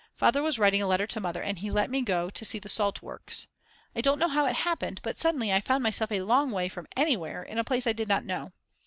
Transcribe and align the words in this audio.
Father 0.15 0.41
was 0.41 0.57
writing 0.57 0.81
a 0.81 0.87
letter 0.87 1.05
to 1.05 1.19
Mother 1.19 1.43
and 1.43 1.59
he 1.59 1.69
let 1.69 1.91
me 1.91 2.01
go 2.01 2.31
to 2.31 2.43
see 2.43 2.57
the 2.57 2.67
salt 2.67 3.03
works; 3.03 3.45
I 3.95 4.01
don't 4.01 4.17
know 4.17 4.29
how 4.29 4.47
it 4.47 4.55
happened, 4.55 4.99
but 5.03 5.19
suddenly 5.19 5.53
I 5.53 5.61
found 5.61 5.83
myself 5.83 6.11
a 6.11 6.21
long 6.23 6.49
way 6.49 6.69
from 6.69 6.87
anywhere, 6.97 7.43
in 7.43 7.59
a 7.59 7.63
place 7.63 7.85
I 7.85 7.93
did 7.93 8.07
not 8.07 8.25
know. 8.25 8.51